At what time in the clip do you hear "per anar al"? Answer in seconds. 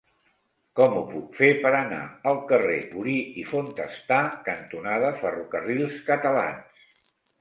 1.65-2.41